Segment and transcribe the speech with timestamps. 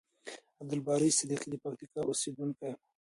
[0.61, 2.77] عبدالباری صدیقی د پکتیکا اوسیدونکی یم.